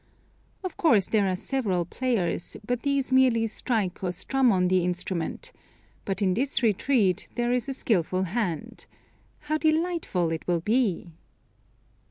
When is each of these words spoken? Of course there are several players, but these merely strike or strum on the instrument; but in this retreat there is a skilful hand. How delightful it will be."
Of 0.63 0.77
course 0.77 1.09
there 1.09 1.27
are 1.27 1.35
several 1.35 1.85
players, 1.85 2.57
but 2.65 2.81
these 2.81 3.11
merely 3.11 3.45
strike 3.45 4.03
or 4.03 4.11
strum 4.11 4.51
on 4.51 4.67
the 4.67 4.83
instrument; 4.83 5.51
but 6.05 6.23
in 6.23 6.33
this 6.33 6.63
retreat 6.63 7.27
there 7.35 7.51
is 7.51 7.69
a 7.69 7.73
skilful 7.73 8.23
hand. 8.23 8.87
How 9.41 9.59
delightful 9.59 10.31
it 10.31 10.47
will 10.47 10.61
be." 10.61 11.11